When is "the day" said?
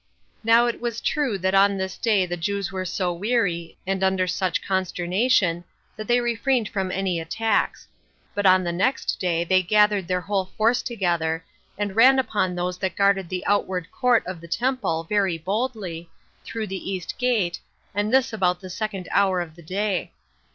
19.55-20.11